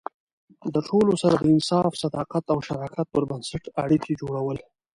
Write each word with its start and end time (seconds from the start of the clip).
د 0.73 0.75
ټولو 0.89 1.13
سره 1.23 1.35
د 1.37 1.43
انصاف، 1.55 1.91
صداقت 2.03 2.43
او 2.53 2.57
شراکت 2.67 3.07
پر 3.13 3.23
بنسټ 3.29 3.63
اړیکې 3.83 4.13
جوړول. 4.21 4.57